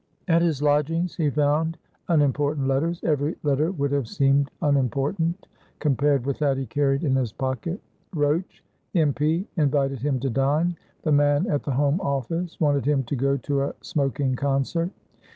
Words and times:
At 0.27 0.41
his 0.41 0.63
lodgings 0.63 1.15
he 1.15 1.29
found 1.29 1.77
unimportant 2.07 2.67
letters. 2.67 2.99
Every 3.03 3.35
letter 3.43 3.69
would 3.69 3.91
have 3.91 4.07
seemed 4.07 4.49
unimportant, 4.59 5.45
compared 5.77 6.25
with 6.25 6.39
that 6.39 6.57
he 6.57 6.65
carried 6.65 7.03
in 7.03 7.15
his 7.15 7.31
pocket. 7.31 7.79
Roach, 8.15 8.63
M. 8.95 9.13
P., 9.13 9.45
invited 9.57 9.99
him 9.99 10.19
to 10.21 10.29
dine. 10.31 10.75
The 11.03 11.11
man 11.11 11.45
at 11.45 11.61
the 11.61 11.73
Home 11.73 12.01
Office 12.01 12.59
wanted 12.59 12.83
him 12.87 13.03
to 13.03 13.15
go 13.15 13.37
to 13.37 13.61
a 13.61 13.75
smoking 13.81 14.35
concert. 14.35 14.89